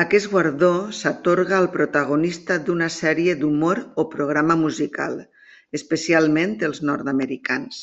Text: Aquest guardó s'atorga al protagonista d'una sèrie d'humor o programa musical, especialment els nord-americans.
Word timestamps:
Aquest 0.00 0.26
guardó 0.32 0.68
s'atorga 0.98 1.54
al 1.60 1.68
protagonista 1.76 2.58
d'una 2.66 2.90
sèrie 2.98 3.38
d'humor 3.44 3.80
o 4.04 4.06
programa 4.18 4.58
musical, 4.66 5.18
especialment 5.82 6.58
els 6.70 6.84
nord-americans. 6.92 7.82